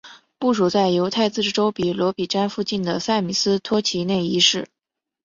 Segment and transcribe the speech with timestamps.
[0.39, 4.67] 部署在犹太自治州比罗比詹附近的塞米斯托齐内伊市。